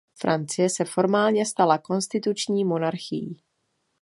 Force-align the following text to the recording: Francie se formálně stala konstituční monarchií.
Francie 0.15 0.69
se 0.69 0.85
formálně 0.85 1.45
stala 1.45 1.77
konstituční 1.77 2.65
monarchií. 2.65 3.37